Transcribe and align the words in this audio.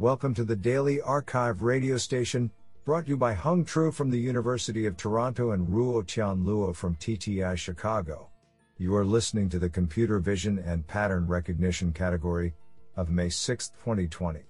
Welcome 0.00 0.34
to 0.34 0.44
the 0.44 0.56
Daily 0.56 0.98
arXiv 0.98 1.62
radio 1.62 1.96
station, 1.98 2.50
brought 2.84 3.04
to 3.04 3.10
you 3.10 3.16
by 3.16 3.32
Hung 3.32 3.64
Tru 3.64 3.92
from 3.92 4.10
the 4.10 4.18
University 4.18 4.86
of 4.86 4.96
Toronto 4.96 5.52
and 5.52 5.68
Ruo 5.68 6.04
Tian 6.04 6.44
Luo 6.44 6.74
from 6.74 6.96
TTI 6.96 7.56
Chicago. 7.56 8.28
You 8.76 8.96
are 8.96 9.04
listening 9.04 9.48
to 9.50 9.60
the 9.60 9.68
Computer 9.68 10.18
Vision 10.18 10.58
and 10.58 10.84
Pattern 10.84 11.28
Recognition 11.28 11.92
category 11.92 12.54
of 12.96 13.08
May 13.08 13.28
6, 13.28 13.68
2020. 13.68 14.40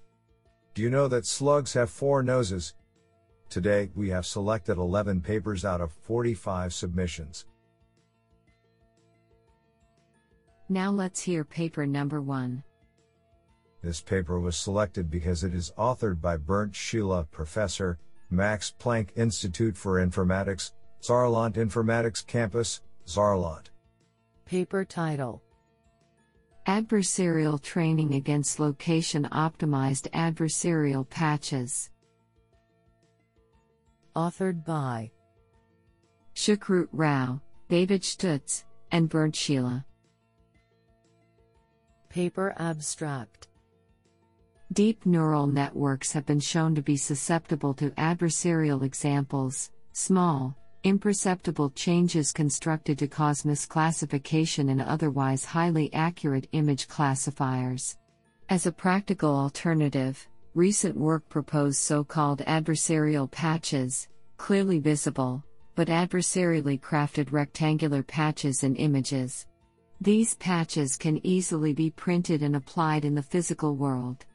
Do 0.73 0.81
you 0.81 0.89
know 0.89 1.07
that 1.09 1.27
slugs 1.27 1.73
have 1.73 1.91
four 1.91 2.23
noses? 2.23 2.73
Today, 3.47 3.91
we 3.93 4.09
have 4.09 4.25
selected 4.25 4.79
11 4.79 5.21
papers 5.21 5.63
out 5.63 5.79
of 5.79 5.91
45 5.91 6.73
submissions. 6.73 7.45
Now 10.69 10.89
let's 10.89 11.21
hear 11.21 11.43
paper 11.43 11.85
number 11.85 12.19
one. 12.19 12.63
This 13.85 14.01
paper 14.01 14.39
was 14.39 14.57
selected 14.57 15.11
because 15.11 15.43
it 15.43 15.53
is 15.53 15.71
authored 15.77 16.19
by 16.19 16.37
Bernd 16.37 16.73
Schiele, 16.73 17.29
Professor, 17.29 17.99
Max 18.31 18.73
Planck 18.79 19.09
Institute 19.15 19.77
for 19.77 20.03
Informatics, 20.03 20.71
Saarland 21.03 21.53
Informatics 21.53 22.25
Campus, 22.25 22.81
Saarland. 23.05 23.67
Paper 24.43 24.85
title 24.85 25.43
Adversarial 26.65 27.61
Training 27.61 28.15
Against 28.15 28.59
Location 28.59 29.29
Optimized 29.31 30.09
Adversarial 30.13 31.07
Patches. 31.07 31.91
Authored 34.15 34.65
by 34.65 35.11
Sukrut 36.33 36.87
Rao, 36.91 37.39
David 37.69 38.01
Stutz, 38.01 38.63
and 38.91 39.07
Bernd 39.07 39.33
Schiele. 39.33 39.85
Paper 42.09 42.55
abstract 42.57 43.47
Deep 44.73 45.05
neural 45.05 45.45
networks 45.45 46.11
have 46.11 46.25
been 46.25 46.39
shown 46.39 46.73
to 46.73 46.81
be 46.81 46.97
susceptible 46.97 47.73
to 47.75 47.91
adversarial 47.91 48.83
examples, 48.83 49.71
small, 49.93 50.57
imperceptible 50.83 51.69
changes 51.69 52.31
constructed 52.31 52.97
to 52.97 53.07
cause 53.07 53.43
misclassification 53.43 54.69
in 54.69 54.81
otherwise 54.81 55.45
highly 55.45 55.93
accurate 55.93 56.47
image 56.51 56.87
classifiers. 56.87 57.95
As 58.49 58.65
a 58.65 58.71
practical 58.71 59.35
alternative, 59.35 60.27
recent 60.55 60.97
work 60.97 61.29
proposed 61.29 61.79
so 61.79 62.03
called 62.03 62.39
adversarial 62.39 63.29
patches, 63.29 64.07
clearly 64.37 64.79
visible, 64.79 65.43
but 65.75 65.89
adversarially 65.89 66.81
crafted 66.81 67.31
rectangular 67.31 68.01
patches 68.01 68.63
in 68.63 68.75
images. 68.77 69.45
These 70.01 70.35
patches 70.35 70.97
can 70.97 71.25
easily 71.25 71.73
be 71.73 71.91
printed 71.91 72.41
and 72.41 72.55
applied 72.55 73.05
in 73.05 73.13
the 73.13 73.21
physical 73.21 73.75
world. 73.75 74.25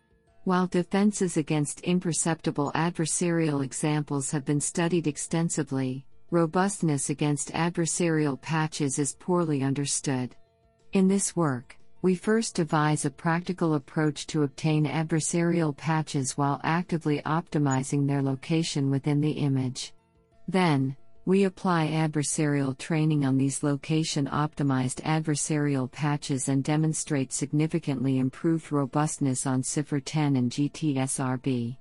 While 0.50 0.66
defenses 0.66 1.36
against 1.36 1.82
imperceptible 1.82 2.72
adversarial 2.74 3.64
examples 3.64 4.32
have 4.32 4.44
been 4.44 4.60
studied 4.60 5.06
extensively, 5.06 6.04
robustness 6.32 7.08
against 7.08 7.52
adversarial 7.52 8.40
patches 8.40 8.98
is 8.98 9.14
poorly 9.14 9.62
understood. 9.62 10.34
In 10.92 11.06
this 11.06 11.36
work, 11.36 11.78
we 12.02 12.16
first 12.16 12.56
devise 12.56 13.04
a 13.04 13.12
practical 13.12 13.74
approach 13.74 14.26
to 14.26 14.42
obtain 14.42 14.86
adversarial 14.86 15.76
patches 15.76 16.36
while 16.36 16.60
actively 16.64 17.22
optimizing 17.24 18.08
their 18.08 18.20
location 18.20 18.90
within 18.90 19.20
the 19.20 19.30
image. 19.30 19.92
Then, 20.48 20.96
we 21.26 21.44
apply 21.44 21.88
adversarial 21.88 22.76
training 22.76 23.24
on 23.24 23.36
these 23.36 23.62
location 23.62 24.26
optimized 24.26 25.02
adversarial 25.02 25.90
patches 25.90 26.48
and 26.48 26.64
demonstrate 26.64 27.32
significantly 27.32 28.18
improved 28.18 28.72
robustness 28.72 29.46
on 29.46 29.62
CIFAR 29.62 30.02
10 30.04 30.36
and 30.36 30.50
GTSRB. 30.50 31.76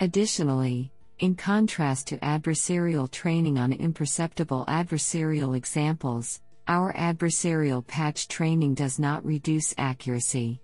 Additionally, 0.00 0.92
in 1.18 1.34
contrast 1.34 2.06
to 2.08 2.18
adversarial 2.18 3.10
training 3.10 3.58
on 3.58 3.72
imperceptible 3.72 4.64
adversarial 4.68 5.56
examples, 5.56 6.40
our 6.68 6.92
adversarial 6.92 7.86
patch 7.86 8.28
training 8.28 8.74
does 8.74 8.98
not 8.98 9.24
reduce 9.24 9.74
accuracy. 9.78 10.60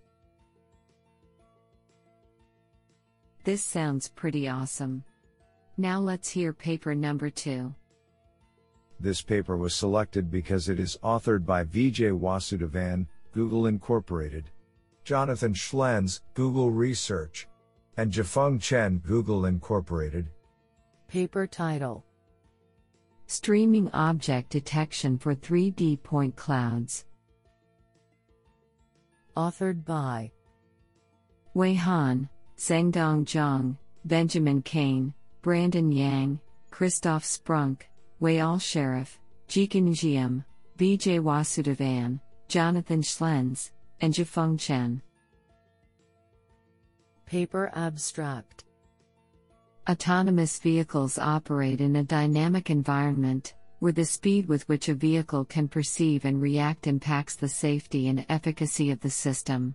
This 3.45 3.65
sounds 3.65 4.09
pretty 4.09 4.49
awesome. 4.49 5.03
Now 5.77 5.99
let's 5.99 6.29
hear 6.29 6.53
paper 6.53 6.95
number 6.95 7.31
2. 7.31 7.75
This 9.03 9.21
paper 9.21 9.57
was 9.57 9.75
selected 9.75 10.31
because 10.31 10.69
it 10.69 10.79
is 10.79 10.97
authored 11.03 11.45
by 11.45 11.65
Vijay 11.65 12.17
Vasudevan, 12.17 13.09
Google 13.33 13.67
Incorporated, 13.67 14.45
Jonathon 15.03 15.55
Shlens, 15.55 16.21
Google 16.35 16.71
Research, 16.71 17.49
and 17.97 18.13
Zhifeng 18.13 18.61
Chen, 18.61 18.99
Google 18.99 19.47
Incorporated. 19.47 20.29
Paper 21.09 21.49
title 21.49 22.05
Streaming 23.27 23.91
Object 23.93 24.51
Detection 24.51 25.19
for 25.19 25.35
3D 25.35 26.01
Point 26.05 26.37
Clouds. 26.37 27.05
Authored 29.37 29.85
by 29.85 30.31
Wei 31.55 31.75
Han, 31.75 32.29
Zhengdong 32.57 33.25
Zhang, 33.25 33.77
Benjamin 34.05 34.63
Caine, 34.63 35.13
Brandon 35.43 35.91
Yang, 35.91 36.39
Christoph 36.71 37.25
Sprunk, 37.25 37.81
Ouais 38.23 38.37
Alsharif, 38.37 39.19
Jiquan 39.49 39.89
Ngiam, 39.89 40.45
Vijay 40.79 41.19
Vasudevan, 41.19 42.21
Jonathon 42.47 43.03
Shlens, 43.03 43.73
and 44.01 44.15
Zhifeng 44.15 44.61
Chen. 44.61 45.03
Paper 47.27 47.73
abstract 47.75 48.63
Autonomous 49.91 50.61
vehicles 50.61 51.19
operate 51.19 51.81
in 51.81 51.97
a 51.97 52.05
dynamic 52.05 52.71
environment, 52.71 53.55
where 53.81 53.91
the 53.91 54.05
speed 54.05 54.47
with 54.47 54.69
which 54.69 54.89
a 54.89 54.95
vehicle 54.95 55.45
can 55.45 55.67
perceive 55.67 56.25
and 56.25 56.41
react 56.41 56.87
impacts 56.87 57.35
the 57.35 57.49
safety 57.49 58.07
and 58.07 58.25
efficacy 58.29 58.93
of 58.93 59.01
the 59.01 59.11
system. 59.11 59.75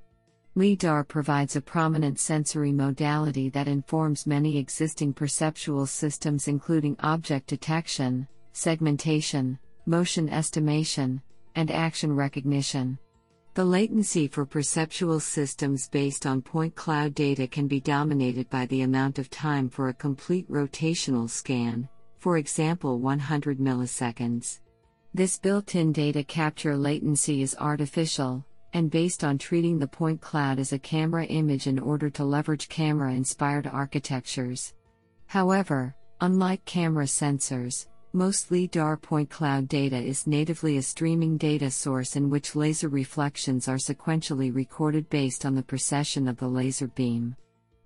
LIDAR 0.56 1.04
provides 1.04 1.58
a 1.58 1.62
prominent 1.62 2.18
sensory 2.18 2.72
modality 2.72 3.50
that 3.50 3.68
informs 3.68 4.26
many 4.26 4.58
existing 4.58 5.14
perceptual 5.14 5.86
systems, 5.86 6.48
including 6.48 6.96
object 7.02 7.48
detection, 7.48 8.26
segmentation, 8.58 9.60
motion 9.86 10.28
estimation, 10.30 11.22
and 11.56 11.70
action 11.70 12.12
recognition. 12.12 12.98
The 13.54 13.64
latency 13.64 14.28
for 14.28 14.46
perceptual 14.46 15.20
systems 15.20 15.88
based 15.90 16.26
on 16.26 16.42
point 16.42 16.76
cloud 16.76 17.14
data 17.14 17.48
can 17.48 17.68
be 17.68 17.80
dominated 17.80 18.50
by 18.50 18.66
the 18.66 18.82
amount 18.82 19.20
of 19.20 19.30
time 19.30 19.70
for 19.70 19.90
a 19.90 19.94
complete 19.94 20.50
rotational 20.50 21.30
scan, 21.30 21.88
for 22.18 22.38
example 22.38 23.00
100 23.00 23.60
milliseconds. 23.60 24.60
This 25.14 25.38
built 25.38 25.76
in 25.76 25.92
data 25.92 26.24
capture 26.24 26.76
latency 26.76 27.44
is 27.44 27.56
artificial, 27.60 28.44
and 28.74 28.90
based 28.90 29.24
on 29.24 29.38
treating 29.38 29.78
the 29.78 29.88
point 29.88 30.20
cloud 30.20 30.58
as 30.58 30.74
a 30.74 30.80
camera 30.80 31.26
image 31.26 31.68
in 31.68 31.78
order 31.78 32.10
to 32.10 32.26
leverage 32.26 32.70
camera 32.70 33.14
inspired 33.14 33.68
architectures. 33.68 34.74
However, 35.28 35.96
unlike 36.22 36.66
camera 36.66 37.06
sensors, 37.06 37.88
most 38.18 38.50
LiDAR 38.50 38.98
point 38.98 39.30
cloud 39.30 39.68
data 39.68 39.96
is 39.96 40.26
natively 40.26 40.78
a 40.78 40.82
streaming 40.82 41.38
data 41.38 41.70
source 41.70 42.16
in 42.16 42.32
which 42.32 42.56
laser 42.56 42.90
reflections 42.90 43.68
are 43.68 43.78
sequentially 43.78 44.54
recorded 44.54 45.08
based 45.12 45.46
on 45.46 45.54
the 45.54 45.62
precession 45.62 46.28
of 46.28 46.36
the 46.38 46.48
laser 46.48 46.88
beam. 46.88 47.36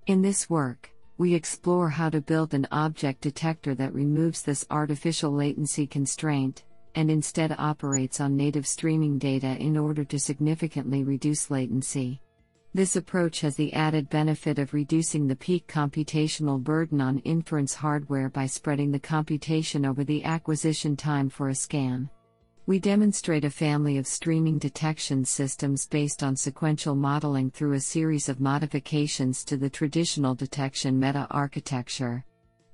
In 0.08 0.22
this 0.22 0.50
work, 0.50 0.90
we 1.18 1.36
explore 1.36 1.90
how 1.90 2.09
to 2.09 2.22
build 2.22 2.53
an 2.53 2.66
object 2.72 3.20
detector 3.20 3.75
that 3.75 3.94
removes 3.94 4.41
this 4.41 4.66
artificial 4.72 5.34
latency 5.34 5.86
constraint, 5.86 6.64
and 6.96 7.12
instead 7.12 7.53
operates 7.59 8.22
on 8.22 8.38
native 8.38 8.66
streaming 8.66 9.18
data 9.18 9.58
in 9.58 9.78
order 9.78 10.06
to 10.06 10.18
significantly 10.18 11.03
reduce 11.03 11.52
latency. 11.52 12.22
This 12.74 12.96
approach 12.96 13.41
has 13.41 13.58
the 13.58 13.73
added 13.73 14.09
benefit 14.09 14.58
of 14.58 14.73
reducing 14.73 15.28
the 15.28 15.35
peak 15.35 15.68
computational 15.68 16.64
burden 16.64 17.02
on 17.02 17.20
inference 17.20 17.73
hardware 17.73 18.29
by 18.29 18.46
spreading 18.46 18.91
the 18.91 19.00
computation 19.00 19.85
over 19.85 20.06
the 20.06 20.23
acquisition 20.23 20.96
time 20.96 21.28
for 21.28 21.50
a 21.50 21.56
scan. 21.56 22.09
We 22.68 22.79
demonstrate 22.79 23.44
a 23.44 23.50
family 23.50 23.97
of 23.97 24.08
streaming 24.08 24.58
detection 24.58 25.26
systems 25.26 25.85
based 25.85 26.23
on 26.23 26.38
sequential 26.38 26.96
modeling 26.96 27.52
through 27.52 27.73
a 27.73 27.79
series 27.82 28.29
of 28.29 28.40
modifications 28.40 29.44
to 29.46 29.58
the 29.58 29.70
traditional 29.70 30.34
detection 30.34 30.97
meta 30.97 31.28
architecture. 31.29 32.24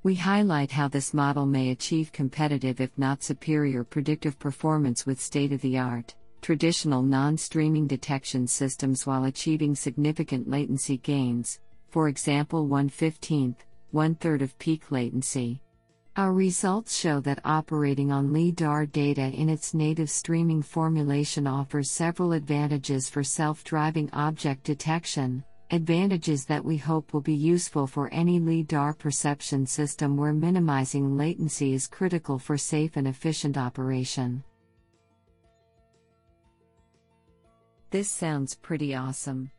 We 0.04 0.14
highlight 0.14 0.70
how 0.70 0.90
this 0.90 1.12
model 1.12 1.48
may 1.48 1.72
achieve 1.72 2.12
competitive, 2.12 2.80
if 2.80 2.96
not 3.00 3.24
superior, 3.24 3.84
predictive 3.84 4.38
performance 4.38 5.08
with 5.08 5.20
state 5.20 5.52
of 5.52 5.62
the 5.62 5.80
art 5.80 6.14
traditional 6.42 7.02
non 7.02 7.38
streaming 7.38 7.88
detection 7.88 8.48
systems 8.48 9.06
while 9.06 9.26
achieving 9.26 9.76
significant 9.76 10.50
latency 10.50 10.98
gains, 10.98 11.60
for 11.90 12.08
example, 12.08 12.68
1 12.68 12.90
15th, 12.90 13.58
one 13.92 14.16
third 14.16 14.42
of 14.42 14.58
peak 14.60 14.92
latency. 14.92 15.62
Our 16.18 16.34
results 16.34 16.98
show 16.98 17.20
that 17.22 17.42
operating 17.46 18.12
on 18.12 18.34
LiDAR 18.34 18.88
data 18.88 19.32
in 19.34 19.50
its 19.50 19.76
native 19.76 20.10
streaming 20.10 20.64
formulation 20.64 21.46
offers 21.46 21.92
several 21.92 22.34
advantages 22.34 23.08
for 23.08 23.24
self 23.24 23.64
driving 23.64 24.10
object 24.14 24.64
detection, 24.64 25.44
advantages 25.70 26.46
that 26.46 26.66
we 26.66 26.78
hope 26.78 27.14
will 27.14 27.22
be 27.22 27.36
useful 27.36 27.86
for 27.86 28.10
any 28.12 28.40
LiDAR 28.40 28.94
perception 28.96 29.68
system 29.68 30.18
where 30.18 30.34
minimizing 30.34 31.18
latency 31.18 31.74
is 31.74 31.88
critical 31.88 32.40
for 32.40 32.58
safe 32.58 32.98
and 32.98 33.08
efficient 33.08 33.56
operation. 33.56 34.44
This 37.90 38.10
sounds 38.10 38.54
pretty 38.56 38.96
awesome. 38.96 39.50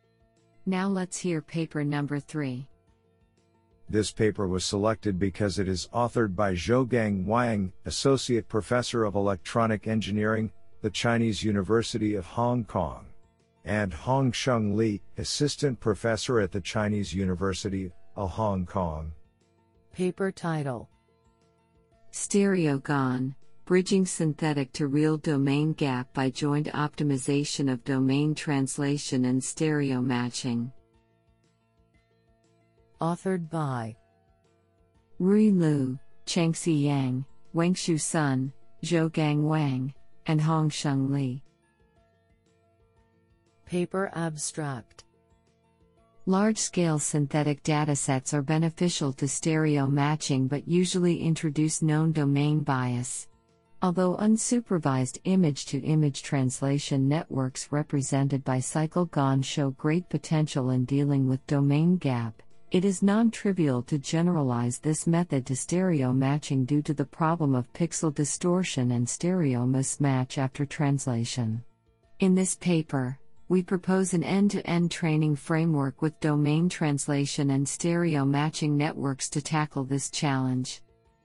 Now 0.65 0.87
let's 0.87 1.17
hear 1.17 1.41
paper 1.41 1.83
number 1.83 2.19
3. 2.19 2.67
This 3.89 4.11
paper 4.11 4.47
was 4.47 4.63
selected 4.63 5.17
because 5.17 5.57
it 5.57 5.67
is 5.67 5.89
authored 5.95 6.35
by 6.35 6.53
Xiaogang 6.53 7.25
Wang, 7.25 7.73
Associate 7.85 8.47
Professor 8.47 9.03
of 9.03 9.15
Electronic 9.15 9.87
Engineering, 9.87 10.51
the 10.81 10.91
Chinese 10.91 11.43
University 11.43 12.13
of 12.13 12.25
Hong 12.27 12.65
Kong, 12.65 13.07
and 13.65 13.91
Hongsheng 13.91 14.75
Li, 14.75 15.01
Assistant 15.17 15.79
Professor 15.79 16.39
at 16.39 16.51
the 16.51 16.61
Chinese 16.61 17.11
University 17.15 17.91
of 18.15 18.29
Hong 18.29 18.67
Kong. 18.67 19.11
Paper 19.91 20.31
title 20.31 20.87
Stereo 22.11 22.77
StereoGAN 22.77 23.35
Bridging 23.69 24.03
Synthetic 24.03 24.71
to 24.73 24.87
Real 24.87 25.17
Domain 25.17 25.73
Gap 25.73 26.11
by 26.11 26.31
Joint 26.31 26.65
Optimization 26.73 27.71
of 27.71 27.83
Domain 27.83 28.33
Translation 28.33 29.25
and 29.25 29.43
Stereo 29.43 30.01
Matching. 30.01 30.71
Authored 32.99 33.47
by 33.47 33.95
Rui 35.19 35.51
Lu, 35.51 35.99
Chengxi 36.25 36.81
Yang, 36.85 37.23
Wenxiu 37.53 38.01
Sun, 38.01 38.51
Xiaogang 38.83 39.43
Wang, 39.43 39.93
and 40.25 40.41
Hongsheng 40.41 41.11
Li. 41.11 41.43
Paper 43.67 44.09
abstract 44.15 45.03
Large 46.25 46.57
scale 46.57 46.97
synthetic 46.97 47.61
datasets 47.61 48.33
are 48.33 48.41
beneficial 48.41 49.13
to 49.13 49.27
stereo 49.27 49.85
matching 49.85 50.47
but 50.47 50.67
usually 50.67 51.21
introduce 51.21 51.83
known 51.83 52.11
domain 52.11 52.61
bias. 52.61 53.27
Although 53.81 54.17
unsupervised 54.17 55.19
image 55.23 55.65
to 55.67 55.79
image 55.79 56.21
translation 56.21 57.07
networks 57.07 57.71
represented 57.71 58.43
by 58.43 58.57
CycleGAN 58.57 59.45
show 59.45 59.69
great 59.71 60.09
potential 60.09 60.71
in 60.71 60.83
dealing 60.83 61.29
with 61.29 61.47
domain 61.47 61.95
gap, 61.95 62.43
it 62.71 62.83
is 62.83 63.01
non 63.01 63.31
trivial 63.31 63.81
to 63.83 63.97
generalize 63.97 64.79
this 64.79 65.07
method 65.07 65.45
to 65.45 65.55
stereo 65.55 66.11
matching 66.11 66.65
due 66.65 66.81
to 66.81 66.93
the 66.93 67.05
problem 67.05 67.55
of 67.55 67.71
pixel 67.71 68.13
distortion 68.13 68.91
and 68.91 69.07
stereo 69.07 69.65
mismatch 69.65 70.37
after 70.37 70.65
translation. 70.65 71.63
In 72.19 72.35
this 72.35 72.55
paper, 72.55 73.17
we 73.47 73.63
propose 73.63 74.13
an 74.13 74.25
end 74.25 74.51
to 74.51 74.69
end 74.69 74.91
training 74.91 75.37
framework 75.37 76.01
with 76.01 76.19
domain 76.19 76.67
translation 76.67 77.51
and 77.51 77.67
stereo 77.67 78.25
matching 78.25 78.75
networks 78.75 79.29
to 79.29 79.41
tackle 79.41 79.85
this 79.85 80.09
challenge. 80.11 80.81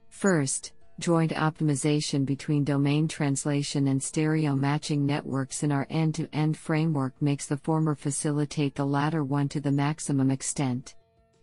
First, 0.07 0.71
joint 0.99 1.31
optimization 1.31 2.25
between 2.25 2.63
domain 2.63 3.07
translation 3.07 3.89
and 3.89 4.01
stereo 4.01 4.55
matching 4.55 5.05
networks 5.05 5.63
in 5.63 5.71
our 5.71 5.85
end 5.89 6.15
to 6.15 6.29
end 6.31 6.57
framework 6.57 7.13
makes 7.21 7.47
the 7.47 7.57
former 7.57 7.95
facilitate 7.95 8.75
the 8.75 8.85
latter 8.85 9.23
one 9.23 9.49
to 9.49 9.59
the 9.59 9.71
maximum 9.71 10.31
extent. 10.31 10.95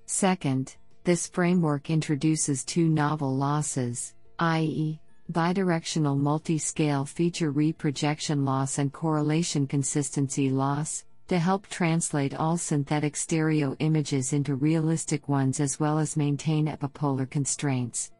Second, 0.07 0.77
this 1.05 1.27
framework 1.27 1.91
introduces 1.91 2.65
two 2.65 2.89
novel 2.89 3.37
losses, 3.37 4.15
i.e., 4.39 5.01
bidirectional 5.31 6.19
multi 6.19 6.59
scale 6.59 7.05
feature 7.05 7.51
reprojection 7.51 8.45
loss 8.45 8.79
and 8.79 8.93
correlation 8.93 9.67
consistency 9.67 10.51
loss, 10.51 11.05
to 11.29 11.39
help 11.39 11.67
translate 11.69 12.35
all 12.35 12.57
synthetic 12.57 13.17
stereo 13.17 13.75
images 13.79 14.33
into 14.33 14.55
realistic 14.55 15.29
ones 15.29 15.61
as 15.61 15.81
well 15.81 15.99
as 15.99 16.17
maintain 16.17 16.67
epipolar 16.67 17.29
constraints. 17.29 18.13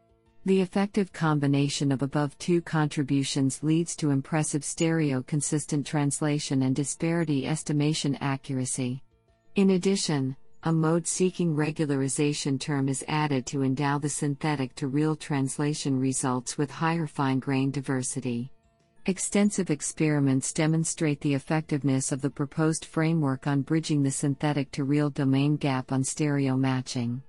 The 0.45 0.59
effective 0.59 1.13
combination 1.13 1.89
of 1.89 2.01
above 2.01 2.37
two 2.37 2.61
contributions 2.61 3.63
leads 3.63 3.95
to 3.95 4.09
impressive 4.09 4.65
stereo 4.65 5.21
consistent 5.21 5.87
translation 5.87 6.63
and 6.63 6.75
disparity 6.75 7.47
estimation 7.47 8.15
accuracy. 8.15 9.01
In 9.55 9.69
addition, 9.69 10.35
a 10.63 10.73
mode 10.73 11.07
seeking 11.07 11.55
regularization 11.55 12.59
term 12.59 12.89
is 12.89 13.05
added 13.07 13.45
to 13.45 13.63
endow 13.63 13.99
the 13.99 14.09
synthetic 14.09 14.75
to 14.75 14.89
real 14.89 15.15
translation 15.15 15.97
results 15.97 16.57
with 16.57 16.69
higher 16.69 17.07
fine 17.07 17.39
grained 17.39 17.71
diversity. 17.71 18.51
Extensive 19.05 19.69
experiments 19.69 20.51
demonstrate 20.51 21.21
the 21.21 21.35
effectiveness 21.35 22.11
of 22.11 22.21
the 22.21 22.29
proposed 22.29 22.83
framework 22.83 23.47
on 23.47 23.61
bridging 23.61 24.03
the 24.03 24.11
synthetic 24.11 24.71
to 24.71 24.83
real 24.83 25.09
domain 25.09 25.55
gap 25.55 25.93
on 25.93 26.03
stereo 26.03 26.57
matching. 26.57 27.21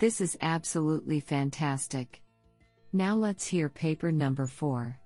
This 0.00 0.22
is 0.22 0.38
absolutely 0.40 1.20
fantastic. 1.20 2.22
Now 2.94 3.14
let's 3.14 3.46
hear 3.46 3.68
paper 3.68 4.10
number 4.10 4.46
4. 4.46 4.98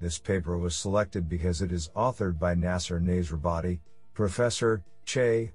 This 0.00 0.16
paper 0.16 0.56
was 0.56 0.76
selected 0.76 1.28
because 1.28 1.60
it 1.60 1.72
is 1.72 1.90
authored 1.96 2.38
by 2.38 2.54
Nasser 2.54 3.00
Nasrabadi, 3.00 3.80
Professor, 4.14 4.84
Che, 5.06 5.50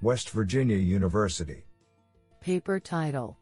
West 0.00 0.30
Virginia 0.30 0.78
University. 0.78 1.66
Paper 2.40 2.80
title 2.80 3.36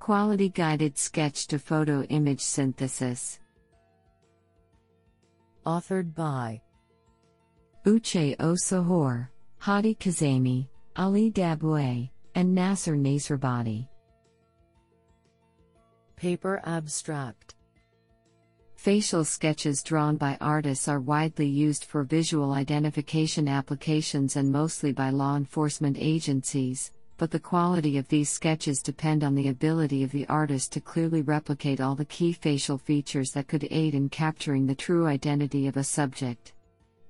Quality 0.00 0.50
Guided 0.50 0.98
Sketch 0.98 1.46
to 1.46 1.58
Photo 1.58 2.02
Image 2.10 2.42
Synthesis. 2.42 3.40
Authored 5.64 6.14
by 6.14 6.60
Uche 7.86 8.36
Osahor, 8.36 9.28
Hadi 9.56 9.94
Kazemi, 9.94 10.68
Ali 10.94 11.30
Dabouei, 11.30 12.10
and 12.38 12.54
Nasser 12.54 12.94
Nasrabadi. 12.94 13.88
Paper 16.14 16.60
abstract 16.62 17.56
Facial 18.76 19.24
sketches 19.24 19.82
drawn 19.82 20.16
by 20.16 20.38
artists 20.40 20.86
are 20.86 21.00
widely 21.00 21.48
used 21.48 21.84
for 21.84 22.04
visual 22.04 22.52
identification 22.52 23.48
applications 23.48 24.36
and 24.36 24.52
mostly 24.52 24.92
by 24.92 25.10
law 25.10 25.34
enforcement 25.34 25.96
agencies, 25.98 26.92
but 27.16 27.32
the 27.32 27.40
quality 27.40 27.98
of 27.98 28.06
these 28.06 28.30
sketches 28.30 28.82
depend 28.82 29.24
on 29.24 29.34
the 29.34 29.48
ability 29.48 30.04
of 30.04 30.12
the 30.12 30.28
artist 30.28 30.70
to 30.70 30.80
clearly 30.80 31.22
replicate 31.22 31.80
all 31.80 31.96
the 31.96 32.04
key 32.04 32.32
facial 32.32 32.78
features 32.78 33.32
that 33.32 33.48
could 33.48 33.66
aid 33.72 33.96
in 33.96 34.08
capturing 34.08 34.64
the 34.64 34.76
true 34.76 35.08
identity 35.08 35.66
of 35.66 35.76
a 35.76 35.82
subject. 35.82 36.52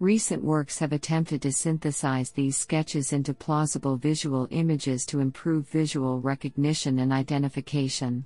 Recent 0.01 0.45
works 0.45 0.79
have 0.79 0.93
attempted 0.93 1.43
to 1.43 1.51
synthesize 1.51 2.31
these 2.31 2.57
sketches 2.57 3.13
into 3.13 3.35
plausible 3.35 3.97
visual 3.97 4.47
images 4.53 5.05
to 5.07 5.19
improve 5.19 5.69
visual 5.69 6.21
recognition 6.21 7.01
and 7.01 7.13
identification. 7.13 8.25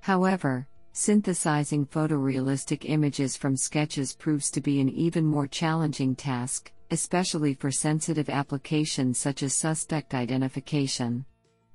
However, 0.00 0.68
synthesizing 0.92 1.86
photorealistic 1.86 2.88
images 2.88 3.36
from 3.36 3.56
sketches 3.56 4.14
proves 4.14 4.48
to 4.52 4.60
be 4.60 4.80
an 4.80 4.88
even 4.90 5.26
more 5.26 5.48
challenging 5.48 6.14
task, 6.14 6.70
especially 6.92 7.52
for 7.52 7.72
sensitive 7.72 8.30
applications 8.30 9.18
such 9.18 9.42
as 9.42 9.52
suspect 9.52 10.14
identification. 10.14 11.24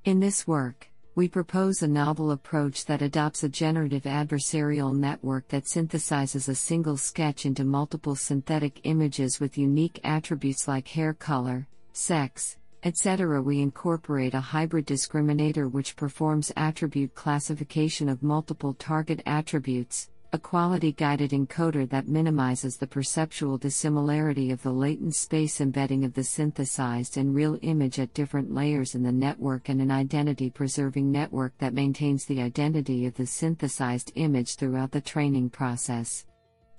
In 0.05 0.21
this 0.21 0.47
work, 0.47 0.87
we 1.15 1.27
propose 1.27 1.83
a 1.83 1.87
novel 1.87 2.31
approach 2.31 2.85
that 2.85 3.03
adopts 3.03 3.43
a 3.43 3.49
generative 3.49 4.03
adversarial 4.03 4.95
network 4.95 5.47
that 5.49 5.65
synthesizes 5.65 6.49
a 6.49 6.55
single 6.55 6.97
sketch 6.97 7.45
into 7.45 7.63
multiple 7.63 8.15
synthetic 8.15 8.81
images 8.83 9.39
with 9.39 9.55
unique 9.55 9.99
attributes 10.03 10.67
like 10.67 10.87
hair 10.87 11.13
color, 11.13 11.67
sex, 11.91 12.57
etc. 12.81 13.43
We 13.43 13.61
incorporate 13.61 14.33
a 14.33 14.39
hybrid 14.39 14.87
discriminator 14.87 15.71
which 15.71 15.95
performs 15.95 16.51
attribute 16.57 17.13
classification 17.13 18.09
of 18.09 18.23
multiple 18.23 18.73
target 18.73 19.21
attributes, 19.27 20.09
a 20.33 20.39
quality 20.39 20.91
guided 20.91 21.29
encoder 21.29 21.87
that 21.87 22.07
minimizes 22.07 22.75
the 22.77 22.87
perceptual 22.87 23.55
dissimilarity 23.55 24.49
of 24.49 24.63
the 24.63 24.71
latent 24.71 25.13
space 25.13 25.61
embedding 25.61 26.03
of 26.03 26.15
the 26.15 26.23
synthesized 26.23 27.17
and 27.17 27.35
real 27.35 27.59
image 27.61 27.99
at 27.99 28.15
different 28.15 28.51
layers 28.51 28.95
in 28.95 29.03
the 29.03 29.11
network, 29.11 29.69
and 29.69 29.79
an 29.79 29.91
identity 29.91 30.49
preserving 30.49 31.11
network 31.11 31.55
that 31.59 31.75
maintains 31.75 32.25
the 32.25 32.41
identity 32.41 33.05
of 33.05 33.13
the 33.13 33.27
synthesized 33.27 34.11
image 34.15 34.55
throughout 34.55 34.89
the 34.89 34.99
training 34.99 35.51
process. 35.51 36.25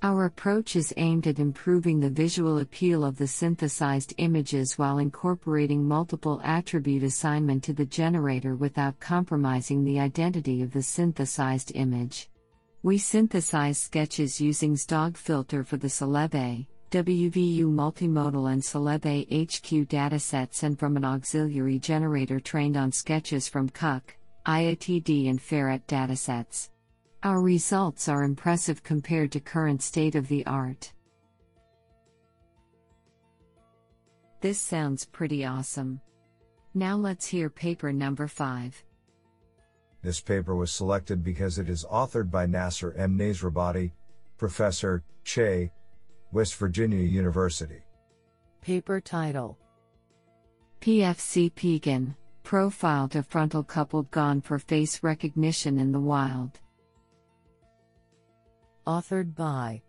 Our 0.02 0.24
approach 0.24 0.74
is 0.74 0.92
aimed 0.96 1.28
at 1.28 1.38
improving 1.38 2.00
the 2.00 2.10
visual 2.10 2.58
appeal 2.58 3.04
of 3.04 3.16
the 3.16 3.28
synthesized 3.28 4.14
images 4.18 4.76
while 4.76 4.98
incorporating 4.98 5.86
multiple 5.86 6.40
attribute 6.42 7.04
assignment 7.04 7.62
to 7.64 7.72
the 7.72 7.86
generator 7.86 8.56
without 8.56 8.98
compromising 8.98 9.84
the 9.84 10.00
identity 10.00 10.60
of 10.60 10.72
the 10.72 10.82
synthesized 10.82 11.70
image. 11.76 12.28
We 12.84 12.98
synthesize 12.98 13.78
sketches 13.78 14.42
using 14.42 14.74
SDOG 14.74 15.16
filter 15.16 15.64
for 15.64 15.78
the 15.78 15.88
Celeb 15.88 16.66
WVU 16.90 17.64
multimodal 17.64 18.52
and 18.52 18.60
Celeb 18.60 19.24
HQ 19.24 19.88
datasets 19.88 20.64
and 20.64 20.78
from 20.78 20.98
an 20.98 21.04
auxiliary 21.06 21.78
generator 21.78 22.38
trained 22.38 22.76
on 22.76 22.92
sketches 22.92 23.48
from 23.48 23.70
CUC, 23.70 24.18
IATD 24.44 25.30
and 25.30 25.40
FERET 25.40 25.86
datasets. 25.86 26.68
Our 27.22 27.40
results 27.40 28.06
are 28.10 28.22
impressive 28.22 28.82
compared 28.82 29.32
to 29.32 29.40
current 29.40 29.82
state 29.82 30.14
of 30.14 30.28
the 30.28 30.44
art. 30.44 30.92
This 34.42 34.60
sounds 34.60 35.06
pretty 35.06 35.46
awesome. 35.46 36.02
Now 36.74 36.96
let's 36.96 37.24
hear 37.24 37.48
paper 37.48 37.94
number 37.94 38.28
5. 38.28 38.84
This 40.04 40.20
paper 40.20 40.54
was 40.54 40.70
selected 40.70 41.24
because 41.24 41.58
it 41.58 41.70
is 41.70 41.86
authored 41.90 42.30
by 42.30 42.44
Nasser 42.44 42.92
M. 42.92 43.16
Nasrabadi, 43.16 43.90
Professor, 44.36 45.02
Che, 45.24 45.72
West 46.30 46.56
Virginia 46.56 46.98
University. 46.98 47.82
Paper 48.60 49.00
title 49.00 49.56
PFC 50.82 51.54
Pegan, 51.54 52.14
Profile 52.42 53.08
to 53.08 53.22
Frontal 53.22 53.62
Coupled 53.62 54.10
GAN 54.10 54.42
for 54.42 54.58
Face 54.58 55.02
Recognition 55.02 55.78
in 55.78 55.90
the 55.90 56.00
Wild. 56.00 56.60
Authored 58.86 59.34
by 59.34 59.80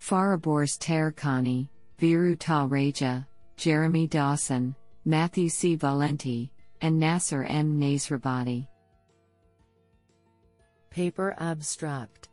Fariborz 0.00 0.76
Taherkhani, 0.76 1.68
Veeru 2.00 2.36
Talreja, 2.36 3.24
Jeremy 3.56 4.08
Dawson, 4.08 4.74
Matthew 5.04 5.48
C. 5.48 5.76
Valenti, 5.76 6.50
and 6.80 6.98
Nasser 6.98 7.44
M. 7.44 7.78
Nasrabadi. 7.78 8.66
Paper 10.90 11.34
abstract 11.38 12.28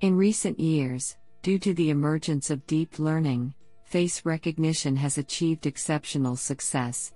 In 0.00 0.16
recent 0.16 0.58
years, 0.58 1.16
due 1.42 1.58
to 1.60 1.72
the 1.72 1.90
emergence 1.90 2.50
of 2.50 2.66
deep 2.66 2.98
learning, 2.98 3.54
face 3.84 4.26
recognition 4.26 4.96
has 4.96 5.18
achieved 5.18 5.64
exceptional 5.64 6.36
success. 6.36 7.14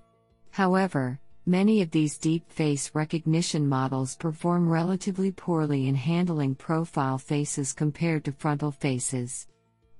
However, 0.49 1.19
many 1.45 1.81
of 1.81 1.91
these 1.91 2.17
deep 2.17 2.49
face 2.49 2.89
recognition 2.93 3.67
models 3.67 4.15
perform 4.15 4.69
relatively 4.69 5.31
poorly 5.31 5.87
in 5.87 5.95
handling 5.95 6.55
profile 6.55 7.17
faces 7.17 7.73
compared 7.73 8.23
to 8.25 8.31
frontal 8.31 8.71
faces. 8.71 9.47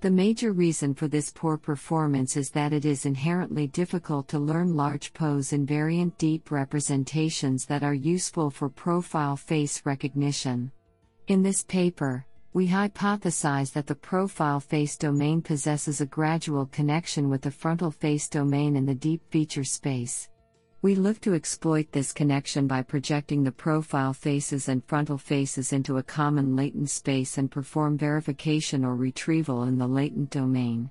The 0.04 0.10
major 0.10 0.52
reason 0.52 0.92
for 0.92 1.08
this 1.08 1.30
poor 1.30 1.56
performance 1.56 2.36
is 2.36 2.50
that 2.50 2.74
it 2.74 2.84
is 2.84 3.06
inherently 3.06 3.68
difficult 3.68 4.28
to 4.28 4.38
learn 4.38 4.76
large 4.76 5.14
pose 5.14 5.52
invariant 5.52 6.18
deep 6.18 6.50
representations 6.50 7.64
that 7.64 7.82
are 7.82 7.94
useful 7.94 8.50
for 8.50 8.68
profile 8.68 9.34
face 9.34 9.80
recognition. 9.86 10.70
In 11.28 11.42
this 11.42 11.62
paper, 11.62 12.26
we 12.52 12.68
hypothesize 12.68 13.72
that 13.72 13.86
the 13.86 13.94
profile 13.94 14.60
face 14.60 14.98
domain 14.98 15.40
possesses 15.40 16.02
a 16.02 16.06
gradual 16.06 16.66
connection 16.66 17.30
with 17.30 17.40
the 17.40 17.50
frontal 17.50 17.90
face 17.90 18.28
domain 18.28 18.76
in 18.76 18.84
the 18.84 18.94
deep 18.94 19.22
feature 19.30 19.64
space. 19.64 20.28
We 20.84 20.94
look 20.96 21.18
to 21.22 21.32
exploit 21.32 21.92
this 21.92 22.12
connection 22.12 22.66
by 22.66 22.82
projecting 22.82 23.42
the 23.42 23.50
profile 23.50 24.12
faces 24.12 24.68
and 24.68 24.84
frontal 24.84 25.16
faces 25.16 25.72
into 25.72 25.96
a 25.96 26.02
common 26.02 26.56
latent 26.56 26.90
space 26.90 27.38
and 27.38 27.50
perform 27.50 27.96
verification 27.96 28.84
or 28.84 28.94
retrieval 28.94 29.62
in 29.62 29.78
the 29.78 29.86
latent 29.86 30.28
domain. 30.28 30.90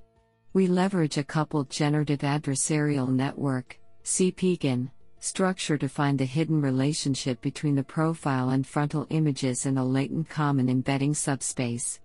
We 0.53 0.65
leverage 0.65 1.19
a 1.19 1.23
coupled 1.23 1.69
generative 1.69 2.21
adversarial 2.21 3.07
network, 3.07 3.77
CPGAN, 4.03 4.89
structure 5.19 5.77
to 5.77 5.88
find 5.88 6.17
the 6.17 6.25
hidden 6.25 6.59
relationship 6.59 7.39
between 7.41 7.75
the 7.75 7.83
profile 7.83 8.50
and 8.50 8.65
frontal 8.65 9.05
images 9.12 9.67
in 9.67 9.77
a 9.77 9.85
latent 9.85 10.27
common 10.27 10.69
embedding 10.69 11.13
subspace. 11.13 12.00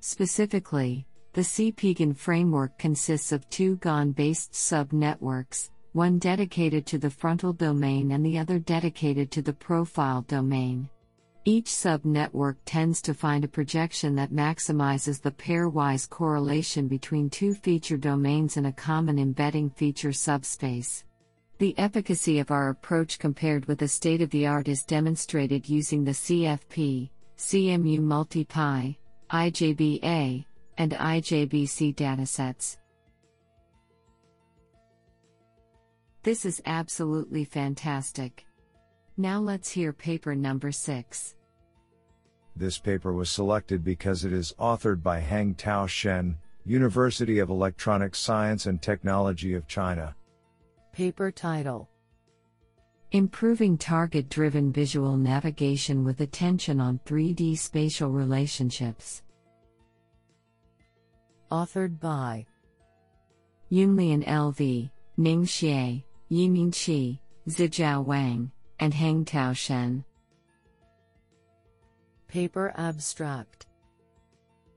Specifically, 0.00 1.06
the 1.32 1.40
CPGAN 1.40 2.18
framework 2.18 2.78
consists 2.78 3.32
of 3.32 3.48
two 3.48 3.76
GAN 3.76 4.12
based 4.12 4.52
subnetworks 4.52 5.70
one 5.92 6.18
dedicated 6.18 6.86
to 6.86 6.98
the 6.98 7.10
frontal 7.10 7.52
domain 7.52 8.12
and 8.12 8.24
the 8.24 8.38
other 8.38 8.58
dedicated 8.58 9.30
to 9.30 9.42
the 9.42 9.52
profile 9.52 10.22
domain. 10.22 10.88
Each 11.44 11.66
subnetwork 11.66 12.56
tends 12.64 13.00
to 13.02 13.14
find 13.14 13.44
a 13.44 13.48
projection 13.48 14.14
that 14.16 14.30
maximizes 14.32 15.20
the 15.20 15.30
pairwise 15.30 16.08
correlation 16.08 16.86
between 16.86 17.30
two 17.30 17.54
feature 17.54 17.96
domains 17.96 18.56
in 18.56 18.66
a 18.66 18.72
common 18.72 19.18
embedding 19.18 19.70
feature 19.70 20.12
subspace. 20.12 21.04
The 21.58 21.76
efficacy 21.78 22.38
of 22.38 22.50
our 22.50 22.68
approach 22.68 23.18
compared 23.18 23.66
with 23.66 23.78
the 23.78 23.88
state 23.88 24.20
of 24.20 24.30
the 24.30 24.46
art 24.46 24.68
is 24.68 24.82
demonstrated 24.82 25.68
using 25.68 26.04
the 26.04 26.12
CFP, 26.12 27.10
CMU 27.36 28.00
Multi-PIE, 28.00 28.98
IJBA, 29.30 30.44
and 30.78 30.92
IJBC 30.92 31.94
datasets. 31.94 32.76
This 36.22 36.44
is 36.44 36.60
absolutely 36.66 37.44
fantastic. 37.44 38.44
Now 39.16 39.40
let's 39.40 39.70
hear 39.70 39.92
paper 39.94 40.34
number 40.34 40.70
6. 40.70 41.34
This 42.54 42.78
paper 42.78 43.14
was 43.14 43.30
selected 43.30 43.82
because 43.82 44.26
it 44.26 44.32
is 44.32 44.52
authored 44.58 45.02
by 45.02 45.20
Heng 45.20 45.54
Tao 45.54 45.86
Shen, 45.86 46.36
University 46.66 47.38
of 47.38 47.48
Electronic 47.48 48.14
Science 48.14 48.66
and 48.66 48.82
Technology 48.82 49.54
of 49.54 49.66
China. 49.66 50.14
Paper 50.92 51.30
title 51.30 51.88
Improving 53.12 53.78
Target 53.78 54.28
Driven 54.28 54.70
Visual 54.70 55.16
Navigation 55.16 56.04
with 56.04 56.20
Attention 56.20 56.80
on 56.80 57.00
3D 57.06 57.56
Spatial 57.56 58.10
Relationships. 58.10 59.22
Authored 61.50 61.98
by 61.98 62.44
Yunlian 63.72 64.24
LV, 64.26 64.90
Ning 65.16 65.44
Xie, 65.44 66.04
Yiming 66.30 66.70
Qi, 66.70 67.18
Zijiao 67.48 68.04
Wang, 68.04 68.52
and 68.78 68.94
Heng 68.94 69.24
Tao 69.24 69.52
Shen. 69.52 70.04
Paper 72.28 72.72
abstract 72.76 73.66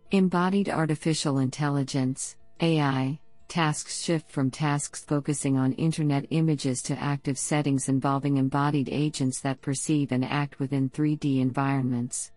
Embodied 0.09 0.67
Artificial 0.67 1.37
Intelligence, 1.37 2.37
AI, 2.59 3.19
tasks 3.47 4.01
shift 4.01 4.31
from 4.31 4.49
tasks 4.49 5.05
focusing 5.05 5.55
on 5.55 5.73
Internet 5.73 6.25
images 6.31 6.81
to 6.81 6.99
active 6.99 7.37
settings 7.37 7.87
involving 7.87 8.37
embodied 8.37 8.89
agents 8.91 9.39
that 9.41 9.61
perceive 9.61 10.11
and 10.11 10.25
act 10.25 10.57
within 10.57 10.89
3D 10.89 11.39
environments. 11.39 12.31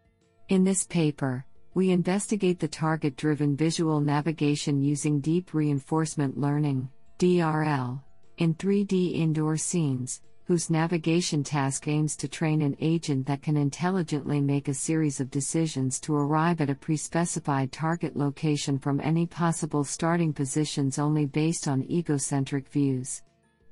In 0.50 0.62
this 0.62 0.84
paper, 0.84 1.46
we 1.72 1.90
investigate 1.90 2.58
the 2.58 2.68
target 2.68 3.16
driven 3.16 3.56
visual 3.56 4.02
navigation 4.02 4.82
using 4.82 5.20
deep 5.20 5.54
reinforcement 5.54 6.36
learning, 6.36 6.90
DRL 7.18 8.02
in 8.38 8.54
3D 8.54 9.14
indoor 9.14 9.56
scenes, 9.56 10.20
whose 10.44 10.70
navigation 10.70 11.42
task 11.42 11.88
aims 11.88 12.14
to 12.16 12.28
train 12.28 12.62
an 12.62 12.76
agent 12.80 13.26
that 13.26 13.42
can 13.42 13.56
intelligently 13.56 14.40
make 14.40 14.68
a 14.68 14.74
series 14.74 15.20
of 15.20 15.30
decisions 15.30 15.98
to 15.98 16.14
arrive 16.14 16.60
at 16.60 16.70
a 16.70 16.74
pre-specified 16.74 17.72
target 17.72 18.16
location 18.16 18.78
from 18.78 19.00
any 19.00 19.26
possible 19.26 19.82
starting 19.82 20.32
positions 20.32 20.98
only 20.98 21.26
based 21.26 21.66
on 21.66 21.90
egocentric 21.90 22.68
views. 22.68 23.22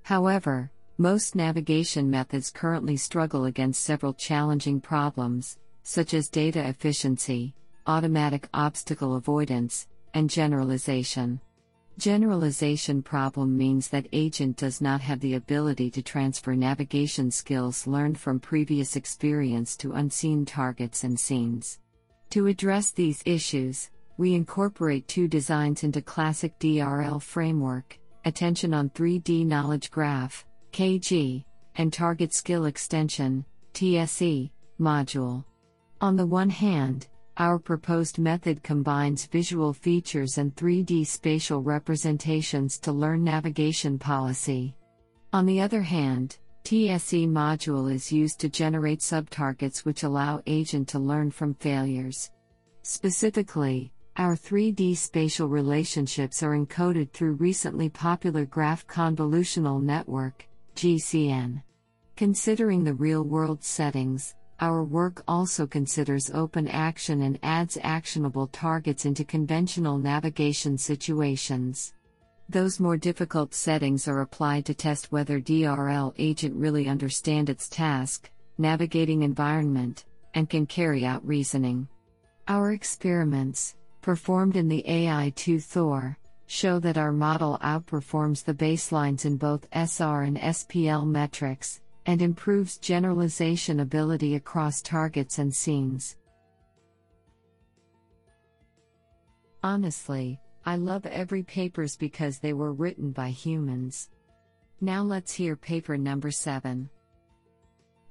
However, 0.03 0.71
most 0.99 1.35
navigation 1.37 2.11
methods 2.11 2.51
currently 2.51 2.97
struggle 2.97 3.45
against 3.45 3.83
several 3.83 4.15
challenging 4.15 4.81
problems, 4.81 5.59
such 5.83 6.15
as 6.15 6.29
data 6.29 6.67
efficiency, 6.67 7.55
automatic 7.87 8.49
obstacle 8.55 9.17
avoidance, 9.17 9.87
and 10.15 10.31
generalization. 10.31 11.41
Generalization 11.99 13.03
problem 13.03 13.57
means 13.57 13.89
that 13.89 14.09
agent 14.13 14.57
does 14.57 14.81
not 14.81 15.01
have 15.01 15.21
the 15.21 15.35
ability 15.35 15.91
to 15.93 16.03
transfer 16.03 16.57
navigation 16.57 17.31
skills 17.31 17.87
learned 17.87 18.19
from 18.19 18.41
previous 18.41 18.97
experience 18.97 19.77
to 19.77 19.93
unseen 19.93 20.45
targets 20.45 21.05
and 21.05 21.19
scenes. 21.19 21.79
To 22.31 22.49
address 22.49 22.91
these 22.91 23.23
issues, 23.25 23.91
we 24.17 24.35
incorporate 24.35 25.07
two 25.07 25.29
designs 25.29 25.85
into 25.85 26.03
classic 26.03 26.59
DRL 26.59 27.23
framework, 27.23 27.97
attention 28.25 28.75
on 28.75 28.91
3D 28.91 29.47
knowledge 29.47 29.93
graph, 29.93 30.45
KG, 30.73 31.45
and 31.77 31.93
target 31.93 32.35
skill 32.35 32.65
extension, 32.65 33.45
TSE, 33.73 34.51
module. 34.81 35.45
On 36.01 36.17
the 36.17 36.27
one 36.27 36.51
hand, 36.51 37.07
our 37.37 37.59
proposed 37.59 38.19
method 38.19 38.63
combines 38.63 39.27
visual 39.27 39.73
features 39.73 40.39
and 40.39 40.55
3D 40.55 41.07
spatial 41.07 41.63
representations 41.63 42.79
to 42.79 42.93
learn 42.93 43.25
navigation 43.25 43.99
policy. 43.99 44.77
On 45.33 45.45
the 45.45 45.61
other 45.61 45.83
hand, 45.83 46.39
TSE 46.63 47.27
module 47.27 47.93
is 47.93 48.13
used 48.13 48.39
to 48.41 48.49
generate 48.49 49.01
subtargets 49.01 49.85
which 49.85 50.05
allow 50.05 50.41
agent 50.47 50.89
to 50.89 50.99
learn 50.99 51.31
from 51.31 51.55
failures. 51.55 52.31
Specifically, 52.83 53.93
our 54.17 54.37
3D 54.37 54.97
spatial 54.97 55.49
relationships 55.49 56.43
are 56.43 56.57
encoded 56.57 57.11
through 57.11 57.33
recently 57.33 57.89
popular 57.89 58.45
Graph 58.45 58.87
Convolutional 58.87 59.83
Network, 59.83 60.47
GCN. 60.77 61.63
Considering 62.15 62.85
the 62.85 62.95
real 62.95 63.25
world 63.25 63.65
settings, 63.65 64.37
our 64.61 64.85
work 64.85 65.23
also 65.27 65.67
considers 65.67 66.31
open 66.31 66.69
action 66.69 67.23
and 67.23 67.39
adds 67.43 67.77
actionable 67.83 68.47
targets 68.49 69.05
into 69.05 69.25
conventional 69.25 69.99
navigation 69.99 70.79
situations. 70.79 71.93
Those 72.49 72.79
more 72.79 72.97
difficult 72.97 73.55
settings 73.55 74.07
are 74.07 74.21
applied 74.21 74.67
to 74.67 74.75
test 74.75 75.11
whether 75.11 75.41
DRL 75.41 76.13
agent 76.19 76.55
really 76.57 76.89
understand 76.89 77.49
its 77.49 77.69
task, 77.69 78.31
navigating 78.59 79.23
environment, 79.23 80.05
and 80.35 80.49
can 80.49 80.67
carry 80.67 81.05
out 81.05 81.27
reasoning. 81.27 81.89
Our 82.47 82.73
experiments, 82.73 83.77
performed 84.03 84.57
in 84.57 84.69
the 84.69 84.85
AI2 84.87 85.63
Thor, 85.63 86.19
show 86.47 86.79
that 86.81 86.99
our 86.99 87.13
model 87.13 87.59
outperforms 87.63 88.45
the 88.45 88.55
baselines 88.55 89.25
in 89.25 89.37
both 89.37 89.67
SR 89.73 90.23
and 90.23 90.37
SPL 90.37 91.07
metrics, 91.07 91.81
and 92.07 92.21
improves 92.21 92.79
generalization 92.79 93.81
ability 93.81 94.35
across 94.35 94.83
targets 94.83 95.39
and 95.39 95.55
scenes. 95.55 96.17
Honestly, 99.63 100.39
I 100.67 100.77
love 100.77 101.07
every 101.07 101.43
papers 101.43 101.97
because 101.97 102.39
they 102.39 102.53
were 102.53 102.73
written 102.73 103.13
by 103.13 103.31
humans. 103.31 104.11
Now 104.81 105.03
let's 105.03 105.33
hear 105.33 105.57
paper 105.57 105.97
number 105.97 106.31
7. 106.31 106.91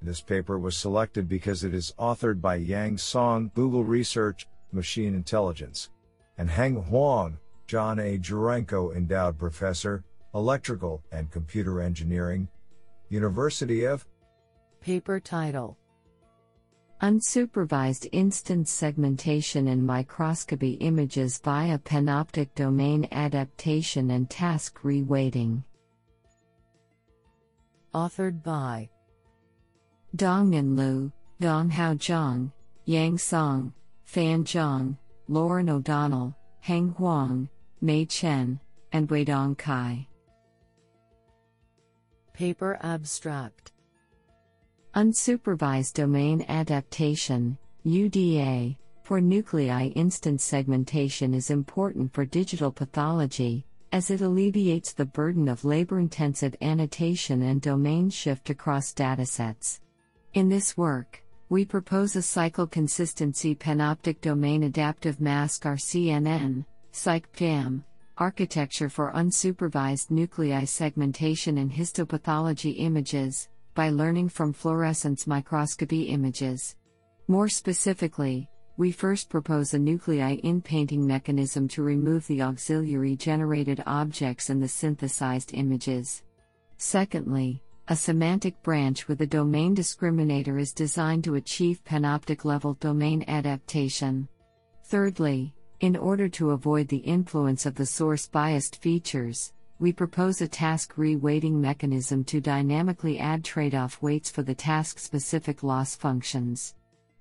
This 0.02 0.22
paper 0.22 0.60
was 0.60 0.76
selected 0.76 1.30
because 1.30 1.64
it 1.64 1.74
is 1.74 1.94
authored 1.98 2.42
by 2.42 2.56
Yang 2.56 2.98
Song, 2.98 3.52
Google 3.56 3.84
Research, 3.84 4.48
Machine 4.72 5.14
Intelligence, 5.14 5.90
and 6.38 6.50
Heng 6.50 6.76
Huang, 6.76 7.38
John 7.68 8.00
A. 8.00 8.18
Jurenko 8.18 8.96
Endowed 8.96 9.38
Professor, 9.38 10.04
Electrical 10.34 11.04
and 11.12 11.32
Computer 11.32 11.80
Engineering, 11.80 12.48
University 13.14 13.86
of 13.86 14.08
Paper 14.82 15.20
title 15.20 15.78
Unsupervised 17.04 18.10
instance 18.12 18.72
segmentation 18.72 19.68
in 19.68 19.86
microscopy 19.86 20.72
images 20.90 21.38
via 21.44 21.78
panoptic 21.78 22.50
domain 22.56 23.08
adaptation 23.12 24.10
and 24.10 24.32
task 24.32 24.80
reweighting. 24.82 25.64
Authored 27.94 28.42
by 28.42 28.90
Dongnan 30.16 30.76
Liu, 30.76 31.12
Donghao 31.40 31.96
Zhang, 32.00 32.52
Yang 32.86 33.18
Song, 33.20 33.74
Fan 34.06 34.44
Zhang, 34.44 34.98
Lauren 35.28 35.70
O'Donnell, 35.70 36.36
Heng 36.62 36.90
Huang, 36.98 37.48
Mei 37.80 38.06
Chen, 38.06 38.60
and 38.92 39.08
Weidong 39.08 39.56
Cai. 39.56 40.08
Paper 42.34 42.80
abstract 42.82 43.74
Unsupervised 44.96 45.94
domain 45.94 46.44
adaptation, 46.50 47.60
UDA, 47.86 48.76
for 49.04 49.22
nuclei 49.22 49.90
instance 49.90 50.44
segmentation 50.44 51.36
is 51.36 51.52
important 51.52 52.12
for 52.12 52.26
digital 52.26 52.72
pathology, 52.72 53.68
as 53.92 54.10
it 54.10 54.22
alleviates 54.22 54.94
the 54.94 55.06
burden 55.06 55.48
of 55.48 55.64
labor 55.64 56.00
intensive 56.00 56.56
annotation 56.62 57.44
and 57.44 57.62
domain 57.62 58.10
shift 58.10 58.50
across 58.50 58.96
datasets. 58.96 59.80
In 60.34 60.50
this 60.50 60.76
work, 60.76 61.24
we 61.50 61.66
propose 61.66 62.16
a 62.16 62.22
cycle 62.24 62.66
consistency 62.66 63.54
panoptic 63.54 64.22
domain 64.22 64.64
adaptive 64.64 65.22
mask 65.22 65.66
RCNN, 65.66 66.66
PSYCH-PAM, 66.94 67.86
architecture 68.18 68.90
for 68.90 69.12
unsupervised 69.14 70.12
nuclei 70.12 70.64
segmentation 70.66 71.58
and 71.58 71.72
histopathology 71.72 72.76
images 72.78 73.50
by 73.74 73.90
learning 73.90 74.30
from 74.30 74.54
fluorescence 74.54 75.26
microscopy 75.26 76.04
images. 76.04 76.76
More 77.28 77.50
specifically, 77.50 78.48
we 78.78 78.92
first 78.92 79.30
propose 79.30 79.74
a 79.74 79.80
nuclei 79.80 80.38
inpainting 80.44 81.06
mechanism 81.06 81.68
to 81.70 81.84
remove 81.84 82.26
the 82.28 82.42
auxiliary 82.42 83.16
generated 83.16 83.84
objects 83.86 84.50
in 84.50 84.60
the 84.60 84.68
synthesized 84.68 85.54
images. 85.54 86.24
Secondly, 86.78 87.64
a 87.88 87.96
semantic 87.96 88.62
branch 88.64 89.08
with 89.08 89.22
a 89.22 89.28
domain 89.28 89.76
discriminator 89.76 90.60
is 90.60 90.72
designed 90.72 91.24
to 91.24 91.36
achieve 91.36 91.84
panoptic 91.84 92.46
level 92.46 92.76
domain 92.76 93.26
adaptation. 93.28 94.28
Thirdly, 94.86 95.54
in 95.84 95.98
order 95.98 96.30
to 96.30 96.52
avoid 96.52 96.88
the 96.88 97.04
influence 97.16 97.66
of 97.66 97.76
the 97.76 97.86
source 97.86 98.26
biased 98.26 98.82
features, 98.82 99.52
we 99.80 99.92
propose 99.92 100.40
a 100.40 100.48
task 100.48 100.96
reweighting 100.96 101.52
mechanism 101.52 102.24
to 102.24 102.40
dynamically 102.40 103.20
add 103.20 103.44
trade 103.44 103.76
off 103.76 104.02
weights 104.02 104.32
for 104.32 104.44
the 104.44 104.56
task 104.56 104.98
specific 104.98 105.62
loss 105.62 105.94
functions. 105.94 106.74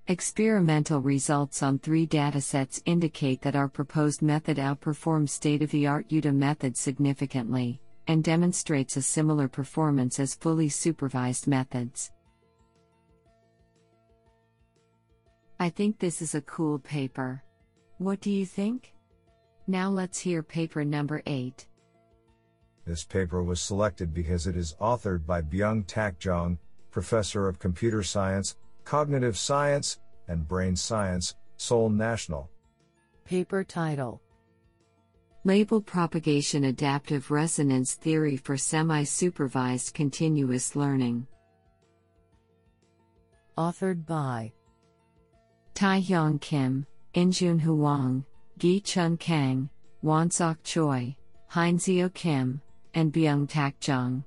Experimental 0.07 1.01
results 1.01 1.61
on 1.61 1.77
three 1.77 2.07
datasets 2.07 2.81
indicate 2.85 3.41
that 3.41 3.57
our 3.57 3.67
proposed 3.67 4.21
method 4.21 4.55
outperforms 4.55 5.31
state 5.31 5.61
of 5.61 5.69
the 5.71 5.85
art 5.85 6.07
UDA 6.07 6.33
method 6.33 6.77
significantly, 6.77 7.81
and 8.07 8.23
demonstrates 8.23 8.95
a 8.95 9.01
similar 9.01 9.49
performance 9.49 10.21
as 10.21 10.35
fully 10.35 10.69
supervised 10.69 11.47
methods. 11.47 12.13
I 15.59 15.67
think 15.69 15.99
this 15.99 16.21
is 16.21 16.33
a 16.33 16.41
cool 16.41 16.79
paper. 16.79 17.43
What 17.97 18.21
do 18.21 18.31
you 18.31 18.45
think? 18.45 18.93
Now 19.67 19.89
let's 19.89 20.19
hear 20.19 20.43
paper 20.43 20.83
number 20.83 21.21
8. 21.25 21.67
This 22.85 23.05
paper 23.05 23.43
was 23.43 23.61
selected 23.61 24.13
because 24.13 24.45
it 24.45 24.57
is 24.57 24.75
authored 24.81 25.25
by 25.25 25.41
Byung 25.41 25.85
Tak 25.87 26.23
Jung, 26.23 26.57
Professor 26.91 27.47
of 27.47 27.59
Computer 27.59 28.03
Science, 28.03 28.57
Cognitive 28.83 29.37
Science, 29.37 29.99
and 30.27 30.47
Brain 30.47 30.75
Science, 30.75 31.35
Seoul 31.57 31.89
National. 31.89 32.49
Paper 33.25 33.63
title 33.63 34.21
Label 35.45 35.81
Propagation 35.81 36.65
Adaptive 36.65 37.31
Resonance 37.31 37.95
Theory 37.95 38.37
for 38.37 38.57
Semi 38.57 39.03
Supervised 39.03 39.93
Continuous 39.93 40.75
Learning. 40.75 41.27
Authored 43.57 44.05
by 44.05 44.51
Tai 45.73 46.01
Hyung 46.01 46.39
Kim, 46.41 46.85
Injun 47.15 47.59
Huang, 47.59 48.25
Gi 48.57 48.81
Chun 48.81 49.17
Kang, 49.17 49.69
Wonsok 50.03 50.57
Choi, 50.63 51.15
Hyunseo 51.51 52.11
Kim, 52.11 52.59
and 52.95 53.13
Byung 53.13 53.47
Tak 53.47 53.75
Jung. 53.87 54.23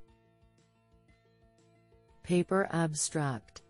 Paper 2.22 2.68
abstract 2.70 3.62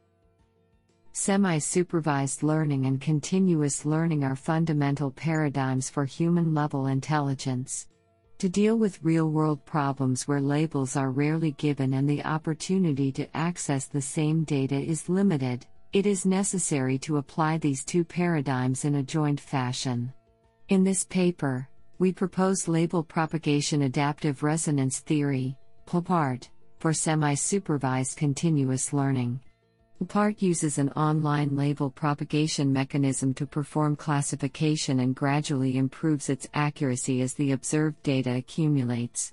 Semi 1.12 1.56
supervised 1.56 2.42
learning 2.42 2.84
and 2.84 3.00
continuous 3.00 3.86
learning 3.86 4.22
are 4.22 4.36
fundamental 4.36 5.10
paradigms 5.10 5.88
for 5.88 6.04
human 6.04 6.52
level 6.52 6.88
intelligence. 6.88 7.88
To 8.36 8.50
deal 8.50 8.76
with 8.76 9.02
real 9.02 9.30
world 9.30 9.64
problems 9.64 10.28
where 10.28 10.42
labels 10.42 10.94
are 10.94 11.10
rarely 11.10 11.52
given 11.52 11.94
and 11.94 12.06
the 12.06 12.22
opportunity 12.22 13.10
to 13.12 13.34
access 13.34 13.86
the 13.86 14.02
same 14.02 14.44
data 14.44 14.76
is 14.76 15.08
limited, 15.08 15.64
it 15.92 16.06
is 16.06 16.26
necessary 16.26 16.98
to 16.98 17.16
apply 17.16 17.58
these 17.58 17.84
two 17.84 18.04
paradigms 18.04 18.84
in 18.84 18.96
a 18.96 19.02
joint 19.02 19.40
fashion. 19.40 20.12
In 20.68 20.84
this 20.84 21.04
paper, 21.04 21.68
we 21.98 22.12
propose 22.12 22.68
label 22.68 23.02
propagation 23.02 23.82
adaptive 23.82 24.42
resonance 24.42 25.00
theory, 25.00 25.56
PLAPART, 25.86 26.50
for 26.78 26.92
semi 26.92 27.34
supervised 27.34 28.18
continuous 28.18 28.92
learning. 28.92 29.40
PLAPART 29.98 30.42
uses 30.42 30.76
an 30.76 30.90
online 30.90 31.56
label 31.56 31.88
propagation 31.90 32.70
mechanism 32.70 33.32
to 33.34 33.46
perform 33.46 33.96
classification 33.96 35.00
and 35.00 35.14
gradually 35.14 35.78
improves 35.78 36.28
its 36.28 36.48
accuracy 36.52 37.22
as 37.22 37.32
the 37.32 37.52
observed 37.52 38.02
data 38.02 38.34
accumulates. 38.34 39.32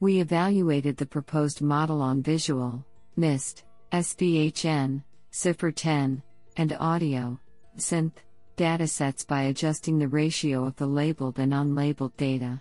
We 0.00 0.18
evaluated 0.20 0.96
the 0.96 1.06
proposed 1.06 1.62
model 1.62 2.02
on 2.02 2.22
visual, 2.22 2.84
MNIST, 3.16 3.62
SVHN, 3.92 5.04
CIFAR 5.32 5.72
10, 5.74 6.22
and 6.56 6.76
audio, 6.80 7.38
NSynth, 7.78 8.14
datasets 8.56 9.24
by 9.24 9.42
adjusting 9.42 9.96
the 9.96 10.08
ratio 10.08 10.66
of 10.66 10.74
the 10.74 10.86
labeled 10.86 11.38
and 11.38 11.52
unlabeled 11.52 12.16
data. 12.16 12.60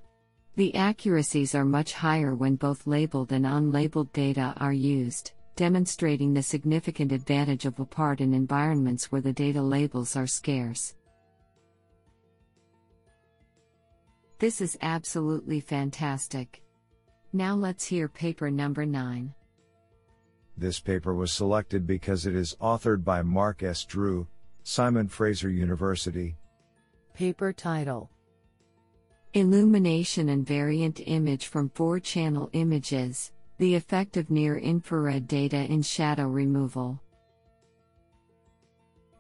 The 0.55 0.75
accuracies 0.75 1.55
are 1.55 1.65
much 1.65 1.93
higher 1.93 2.35
when 2.35 2.57
both 2.57 2.85
labeled 2.85 3.31
and 3.31 3.45
unlabeled 3.45 4.13
data 4.13 4.53
are 4.57 4.71
used, 4.71 5.31
demonstrating 5.55 6.31
the 6.31 6.43
significant 6.43 7.11
advantage 7.11 7.65
of 7.65 7.75
PLAPART 7.75 8.21
in 8.21 8.35
environments 8.35 9.11
where 9.11 9.21
the 9.21 9.33
data 9.33 9.61
labels 9.61 10.15
are 10.15 10.27
scarce. 10.27 10.95
This 14.37 14.61
is 14.61 14.77
absolutely 14.83 15.59
fantastic. 15.59 16.61
Now 17.33 17.55
let's 17.55 17.85
hear 17.85 18.07
paper 18.07 18.51
number 18.51 18.85
9. 18.85 19.33
This 20.59 20.81
paper 20.81 21.13
was 21.13 21.31
selected 21.31 21.87
because 21.87 22.25
it 22.25 22.35
is 22.35 22.57
authored 22.59 23.05
by 23.05 23.21
Mark 23.21 23.63
S. 23.63 23.85
Drew, 23.85 24.27
Simon 24.63 25.07
Fraser 25.07 25.49
University. 25.49 26.35
Paper 27.13 27.53
title 27.53 28.09
Illumination 29.33 30.27
invariant 30.27 31.01
image 31.05 31.47
from 31.47 31.69
four 31.69 32.01
channel 32.01 32.49
images 32.51 33.31
The 33.57 33.73
effect 33.73 34.17
of 34.17 34.29
near 34.29 34.57
infrared 34.57 35.29
data 35.29 35.63
in 35.63 35.81
shadow 35.81 36.27
removal. 36.27 37.01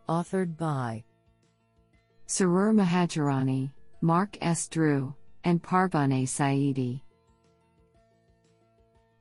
Authored 0.09 0.57
by 0.57 1.05
Sorour 2.27 2.73
Mohajerani, 2.73 3.71
Mark 4.01 4.37
S. 4.41 4.67
Drew, 4.67 5.15
and 5.45 5.63
Parvaneh 5.63 6.27
Saeedi. 6.27 7.01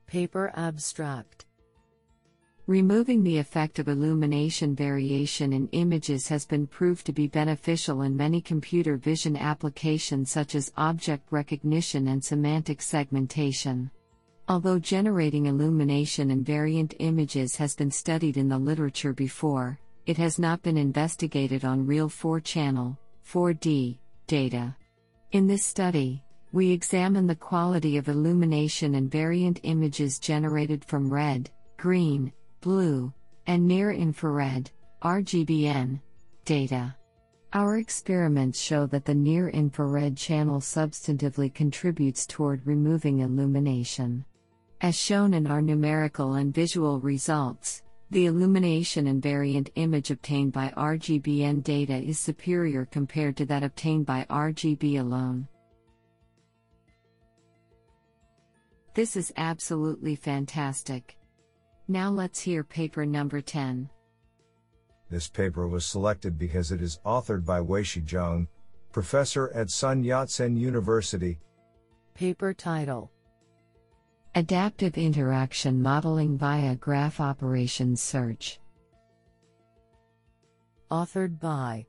Paper 0.05 0.51
abstract 0.55 1.45
Removing 2.69 3.23
the 3.23 3.39
effect 3.39 3.79
of 3.79 3.87
illumination 3.87 4.75
variation 4.75 5.53
in 5.53 5.67
images 5.69 6.27
has 6.27 6.45
been 6.45 6.67
proved 6.67 7.03
to 7.07 7.11
be 7.11 7.25
beneficial 7.25 8.03
in 8.03 8.15
many 8.15 8.41
computer 8.41 8.95
vision 8.95 9.35
applications 9.35 10.29
such 10.29 10.53
as 10.53 10.71
object 10.77 11.31
recognition 11.31 12.09
and 12.09 12.23
semantic 12.23 12.79
segmentation. 12.83 13.89
Although 14.47 14.77
generating 14.77 15.47
illumination 15.47 16.29
invariant 16.29 16.93
images 16.99 17.55
has 17.55 17.73
been 17.73 17.89
studied 17.89 18.37
in 18.37 18.47
the 18.47 18.59
literature 18.59 19.13
before, 19.13 19.79
it 20.05 20.17
has 20.17 20.37
not 20.37 20.61
been 20.61 20.77
investigated 20.77 21.65
on 21.65 21.87
real 21.87 22.07
4 22.07 22.39
channel, 22.39 22.99
4D, 23.27 23.97
data. 24.27 24.75
In 25.31 25.47
this 25.47 25.65
study, 25.65 26.23
we 26.51 26.69
examine 26.69 27.25
the 27.25 27.33
quality 27.33 27.97
of 27.97 28.09
illumination 28.09 28.93
invariant 28.93 29.59
images 29.63 30.19
generated 30.19 30.85
from 30.85 31.11
red, 31.11 31.49
green, 31.75 32.31
blue, 32.61 33.13
and 33.47 33.67
near 33.67 33.91
infrared 33.91 34.71
RGBN 35.01 35.99
data. 36.45 36.95
Our 37.53 37.77
experiments 37.77 38.59
show 38.59 38.85
that 38.87 39.05
the 39.05 39.15
near 39.15 39.49
infrared 39.49 40.15
channel 40.15 40.59
substantively 40.59 41.53
contributes 41.53 42.27
toward 42.27 42.65
removing 42.67 43.19
illumination. 43.19 44.23
As 44.81 44.95
shown 44.95 45.33
in 45.33 45.47
our 45.47 45.61
numerical 45.61 46.35
and 46.35 46.53
visual 46.53 46.99
results, 46.99 47.81
the 48.11 48.27
illumination 48.27 49.05
invariant 49.05 49.69
image 49.75 50.09
obtained 50.09 50.51
by 50.51 50.73
RGBN 50.75 51.63
data 51.63 51.95
is 51.95 52.17
superior 52.17 52.85
compared 52.85 53.37
to 53.37 53.45
that 53.45 53.63
obtained 53.63 54.05
by 54.05 54.25
RGB 54.29 54.99
alone. 54.99 55.47
This 58.95 59.15
is 59.15 59.31
absolutely 59.37 60.15
fantastic. 60.15 61.18
Now 61.91 62.11
let's 62.11 62.39
hear 62.39 62.63
paper 62.63 63.03
number 63.03 63.41
10. 63.41 63.89
This 65.09 65.27
paper 65.27 65.67
was 65.67 65.87
selected 65.87 66.37
because 66.37 66.71
it 66.71 66.83
is 66.83 66.99
authored 67.03 67.43
by 67.43 67.61
Weishi 67.61 68.05
Zheng, 68.05 68.47
professor 68.91 69.51
at 69.55 69.71
Sun 69.71 70.03
Yat-sen 70.03 70.55
University. 70.55 71.39
Paper 72.13 72.53
title 72.53 73.11
Adaptive 74.35 74.99
Interaction 74.99 75.81
Modeling 75.81 76.37
via 76.37 76.75
Graph 76.75 77.19
Operations 77.19 78.03
Search. 78.03 78.59
Authored 80.91 81.39
by 81.39 81.87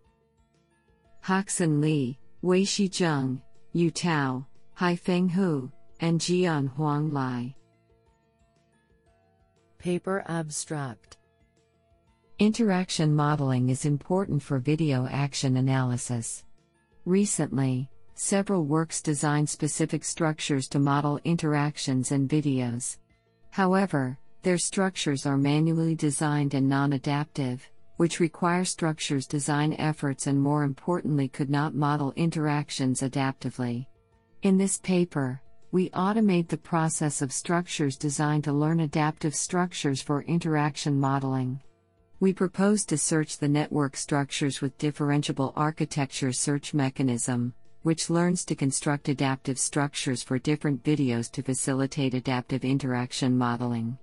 Haoxin 1.27 1.83
Li, 1.83 2.19
Weishi 2.43 2.89
Zheng, 2.89 3.43
Yu 3.75 3.91
Tao, 3.91 4.47
Haifeng 4.79 5.31
Hu, 5.31 5.71
and 6.01 6.19
Jian 6.19 6.71
Huang 6.71 7.13
Lai. 7.13 7.55
Paper 9.81 10.23
Abstract 10.29 11.17
Interaction 12.39 13.17
modeling 13.17 13.71
is 13.71 13.87
important 13.87 14.43
for 14.43 14.59
video 14.59 15.07
action 15.07 15.57
analysis. 15.57 16.45
Recently, 17.07 17.89
several 18.13 18.67
works 18.67 19.01
designed 19.01 19.49
specific 19.49 20.05
structures 20.05 20.69
to 20.69 20.79
model 20.79 21.19
interactions 21.25 22.13
in 22.13 22.29
videos. 22.29 22.99
However, 23.49 24.19
their 24.43 24.59
structures 24.59 25.25
are 25.25 25.39
manually 25.39 25.95
designed 25.95 26.53
and 26.53 26.69
non 26.69 26.93
adaptive, 26.93 27.67
which 27.97 28.21
require 28.21 28.67
structures 28.67 29.27
design 29.27 29.73
efforts 29.79 30.27
and 30.27 30.39
more 30.39 30.63
importantly 30.63 31.27
could 31.27 31.49
not 31.49 31.75
model 31.75 32.13
interactions 32.17 33.01
adaptively. 33.01 33.87
In 34.43 34.59
this 34.59 34.77
paper, 34.77 35.41
we 35.73 35.89
automate 35.91 36.49
the 36.49 36.59
process 36.59 37.23
of 37.23 37.33
structures 37.33 37.97
designed 37.97 38.43
to 38.43 38.53
learn 38.53 38.81
adaptive 38.81 39.37
structures 39.37 40.03
for 40.03 40.23
interaction 40.23 40.99
modeling. 40.99 41.61
We 42.19 42.33
propose 42.33 42.85
to 42.87 42.99
search 42.99 43.39
the 43.39 43.49
network 43.49 43.97
structures 43.97 44.61
with 44.61 44.77
differentiable 44.79 45.53
architecture 45.55 46.33
search 46.33 46.75
mechanism, 46.75 47.55
which 47.83 48.11
learns 48.11 48.45
to 48.47 48.57
construct 48.57 49.09
adaptive 49.09 49.61
structures 49.61 50.25
for 50.25 50.41
different 50.41 50.83
videos 50.83 51.31
to 51.33 51.43
facilitate 51.43 52.15
adaptive 52.15 52.65
interaction 52.65 53.39
modeling. 53.39 53.97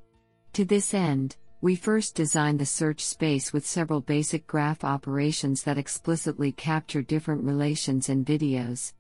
To 0.53 0.63
this 0.63 0.93
end, 0.93 1.36
we 1.60 1.75
first 1.75 2.15
design 2.15 2.58
the 2.58 2.65
search 2.65 3.03
space 3.03 3.51
with 3.51 3.67
several 3.67 3.99
basic 3.99 4.47
graph 4.47 4.86
operations 4.86 5.63
that 5.63 5.77
explicitly 5.77 6.53
capture 6.53 7.01
different 7.01 7.43
relations 7.43 8.08
in 8.08 8.23
videos. 8.23 8.93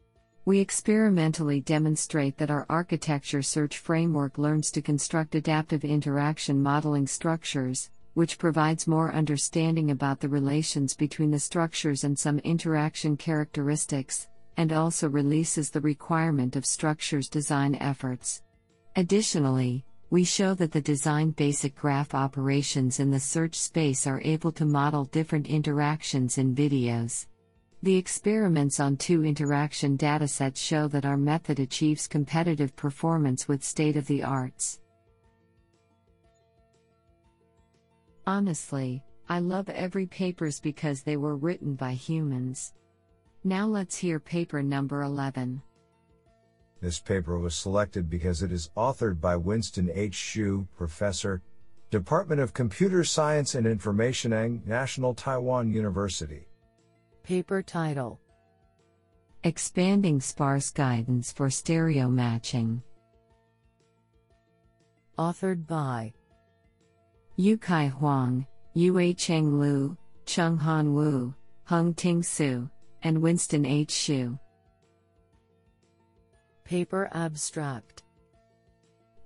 We 0.47 0.59
experimentally 0.59 1.59
demonstrate 1.59 2.37
that 2.37 2.49
our 2.49 2.65
architecture 2.69 3.41
search 3.41 3.79
framework 3.79 4.37
learns 4.37 4.71
to 4.71 4.81
construct 4.81 5.35
adaptive 5.35 5.83
interaction 5.83 6.63
modeling 6.63 7.05
structures, 7.05 7.89
which 8.13 8.37
provides 8.37 8.87
more 8.87 9.11
understanding 9.11 9.91
about 9.91 10.21
the 10.21 10.29
relations 10.29 10.93
between 10.93 11.31
the 11.31 11.39
structures 11.39 12.05
and 12.05 12.17
some 12.17 12.39
interaction 12.39 13.17
characteristics, 13.17 14.29
and 14.55 14.71
also 14.71 15.09
releases 15.09 15.69
the 15.69 15.81
requirement 15.81 16.55
of 16.55 16.65
structures 16.65 17.27
design 17.27 17.75
efforts. 17.81 18.41
Additionally, 18.95 19.83
we 20.11 20.23
show 20.23 20.53
that 20.53 20.71
the 20.71 20.79
design 20.79 21.31
basic 21.31 21.75
graph 21.75 22.15
operations 22.15 23.01
in 23.01 23.11
the 23.11 23.19
search 23.19 23.55
space 23.55 24.07
are 24.07 24.21
able 24.23 24.53
to 24.53 24.63
model 24.63 25.03
different 25.03 25.47
interactions 25.47 26.37
in 26.37 26.55
videos. 26.55 27.25
The 27.83 27.95
experiments 27.95 28.79
on 28.79 28.97
two 28.97 29.23
interaction 29.23 29.99
datasets 29.99 30.57
show 30.57 30.87
that 30.87 31.05
our 31.05 31.15
method 31.15 31.59
achieves 31.59 32.07
competitive 32.07 32.75
performance 32.75 33.47
with 33.47 33.63
state 33.63 33.95
of 33.95 34.07
the 34.07 34.23
arts. 34.23 34.79
Honestly, 38.25 39.03
I 39.29 39.39
love 39.39 39.69
every 39.69 40.07
papers 40.07 40.59
because 40.59 41.03
they 41.03 41.17
were 41.17 41.35
written 41.35 41.75
by 41.75 41.91
humans. 41.93 42.73
Now 43.43 43.67
let's 43.67 43.95
hear 43.95 44.19
paper 44.19 44.63
number 44.63 45.03
11. 45.03 45.61
This 46.81 46.99
paper 46.99 47.37
was 47.37 47.55
selected 47.55 48.09
because 48.09 48.41
it 48.41 48.51
is 48.51 48.71
authored 48.75 49.21
by 49.21 49.35
Winston 49.35 49.91
H. 49.93 50.15
Hsu, 50.15 50.67
professor, 50.75 51.43
Department 51.91 52.41
of 52.41 52.53
Computer 52.53 53.03
Science 53.03 53.53
and 53.53 53.67
Information, 53.67 54.61
National 54.65 55.13
Taiwan 55.13 55.71
University. 55.71 56.47
Paper 57.27 57.61
title 57.61 58.21
Expanding 59.43 60.21
Sparse 60.21 60.69
Guidance 60.69 61.29
for 61.29 61.49
Stereo 61.49 62.07
Matching. 62.07 62.81
Authored 65.19 65.67
by 65.67 66.13
Yukai 67.37 67.91
Huang, 67.91 68.47
Yue 68.75 69.13
Cheng 69.13 69.59
Lu, 69.59 69.97
Chung 70.25 70.55
Han 70.55 70.93
Wu, 70.93 71.35
Hung 71.65 71.93
Ting 71.93 72.23
Su, 72.23 72.69
and 73.03 73.21
Winston 73.21 73.65
H. 73.65 73.91
Hsu. 73.91 74.39
Paper 76.63 77.09
Abstract 77.11 78.03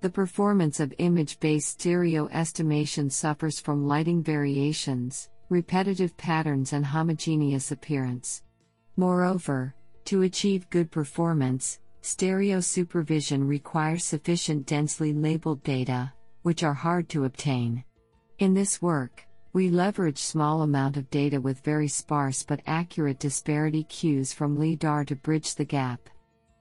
The 0.00 0.10
performance 0.10 0.80
of 0.80 0.92
image 0.98 1.38
based 1.38 1.78
stereo 1.78 2.26
estimation 2.32 3.08
suffers 3.10 3.60
from 3.60 3.86
lighting 3.86 4.24
variations 4.24 5.28
repetitive 5.52 6.16
patterns, 6.16 6.72
and 6.72 6.84
homogeneous 6.84 7.72
appearance. 7.72 8.42
Moreover, 8.96 9.74
to 10.06 10.22
achieve 10.22 10.70
good 10.70 10.90
performance, 10.90 11.78
stereo 12.00 12.58
supervision 12.58 13.46
requires 13.46 14.02
sufficient 14.02 14.66
densely 14.66 15.12
labeled 15.12 15.62
data, 15.62 16.10
which 16.40 16.62
are 16.62 16.72
hard 16.72 17.08
to 17.10 17.26
obtain. 17.26 17.84
In 18.38 18.54
this 18.54 18.80
work, 18.80 19.26
we 19.52 19.68
leverage 19.68 20.18
small 20.18 20.62
amount 20.62 20.96
of 20.96 21.10
data 21.10 21.38
with 21.38 21.60
very 21.60 21.86
sparse 21.86 22.42
but 22.42 22.62
accurate 22.66 23.18
disparity 23.18 23.84
cues 23.84 24.32
from 24.32 24.58
LIDAR 24.58 25.04
to 25.04 25.16
bridge 25.16 25.54
the 25.54 25.66
gap. 25.66 26.08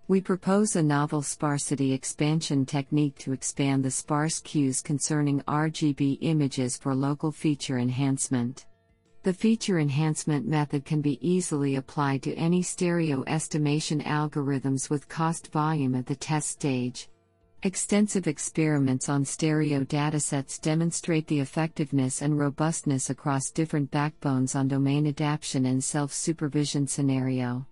We 0.09 0.19
propose 0.19 0.75
a 0.75 0.83
novel 0.83 1.21
sparsity 1.21 1.93
expansion 1.93 2.65
technique 2.65 3.17
to 3.19 3.31
expand 3.31 3.85
the 3.85 3.91
sparse 3.91 4.39
cues 4.39 4.81
concerning 4.81 5.39
RGB 5.43 6.17
images 6.19 6.75
for 6.75 6.93
local 6.93 7.31
feature 7.31 7.77
enhancement. 7.77 8.65
The 9.23 9.33
feature 9.33 9.77
enhancement 9.77 10.47
method 10.47 10.83
can 10.83 10.99
be 10.99 11.19
easily 11.21 11.75
applied 11.75 12.23
to 12.23 12.33
any 12.33 12.63
stereo 12.63 13.23
estimation 13.27 14.01
algorithms 14.01 14.89
with 14.89 15.07
cost 15.09 15.51
volume 15.51 15.93
at 15.93 16.07
the 16.07 16.15
test 16.15 16.49
stage. 16.49 17.07
Extensive 17.61 18.25
experiments 18.25 19.09
on 19.09 19.23
stereo 19.23 19.83
datasets 19.83 20.59
demonstrate 20.59 21.27
the 21.27 21.39
effectiveness 21.39 22.23
and 22.23 22.39
robustness 22.39 23.11
across 23.11 23.51
different 23.51 23.91
backbones 23.91 24.55
on 24.55 24.67
domain 24.67 25.05
adaptation 25.05 25.67
and 25.67 25.83
self 25.83 26.11
supervision 26.11 26.87
scenario. 26.87 27.67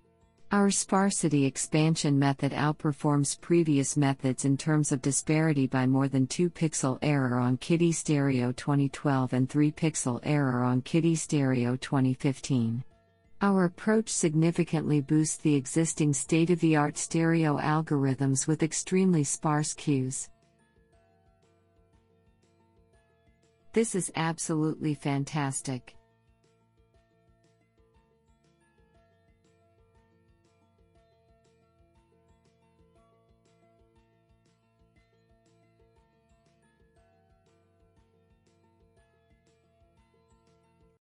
Our 0.51 0.71
sparsity 0.71 1.45
expansion 1.45 2.17
method 2.17 2.53
outperforms 2.53 3.39
previous 3.39 3.95
methods 3.95 4.45
in 4.45 4.57
terms 4.57 4.91
of 4.91 4.99
disparity 4.99 5.67
by 5.67 5.85
more 5.85 6.07
than 6.07 6.25
2 6.25 6.49
pixel 6.49 6.97
error 7.03 7.37
on 7.37 7.57
KITTI 7.57 7.93
Stereo 7.93 8.51
2012 8.53 9.33
and 9.33 9.47
3 9.47 9.71
pixel 9.71 10.19
error 10.23 10.63
on 10.63 10.81
KITTI 10.81 11.15
Stereo 11.15 11.75
2015. 11.75 12.83
Our 13.41 13.65
approach 13.65 14.09
significantly 14.09 15.01
boosts 15.01 15.37
the 15.37 15.53
existing 15.53 16.13
state 16.13 16.49
of 16.49 16.59
the 16.61 16.75
art 16.77 16.97
stereo 16.97 17.59
algorithms 17.59 18.47
with 18.47 18.63
extremely 18.63 19.23
sparse 19.23 19.75
cues. 19.75 20.29
This 23.73 23.93
is 23.93 24.11
absolutely 24.15 24.95
fantastic. 24.95 25.95